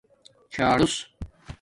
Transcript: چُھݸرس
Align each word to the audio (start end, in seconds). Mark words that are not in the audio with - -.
چُھݸرس 0.53 0.93